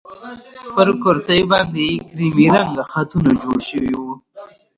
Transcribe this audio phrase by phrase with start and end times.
[0.75, 4.13] پر کورتۍ باندې يې کيريمي رنګه خطونه جوړ شوي وو.